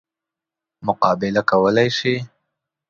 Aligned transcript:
مقابله 0.87 1.41
کولای 1.49 1.89
شي. 1.97 2.13